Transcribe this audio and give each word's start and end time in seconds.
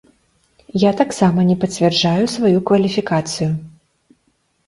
Я 0.83 0.91
таксама 1.01 1.43
не 1.49 1.57
пацвярджаю 1.65 2.23
сваю 2.35 2.57
кваліфікацыю. 2.69 3.51